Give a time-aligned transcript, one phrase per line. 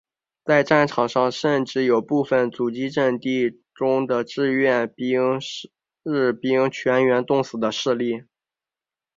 [0.45, 5.69] 在战场上甚至有部分阻击阵地中的志愿兵士
[6.41, 8.23] 兵全员冻死的事例。